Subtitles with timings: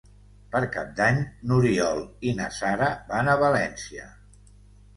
[0.53, 1.19] Per Cap d'Any
[1.51, 2.01] n'Oriol
[2.31, 4.11] i na Sara van a València.